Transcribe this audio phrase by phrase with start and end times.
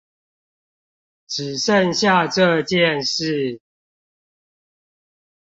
[1.27, 3.61] 只剩下這件事